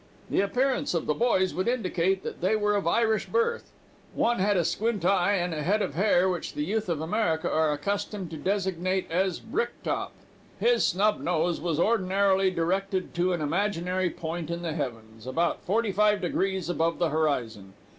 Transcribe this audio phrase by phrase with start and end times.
[0.31, 3.71] "The appearance of the boys would indicate that they were of Irish birth.
[4.15, 7.47] One had a squint eye and a head of hair which the youth of America
[7.47, 10.13] are accustomed to designate as 'brick top.'
[10.59, 15.91] His snub nose was ordinarily directed to an imaginary point in the heavens, about forty
[15.91, 17.73] five degrees above the horizon.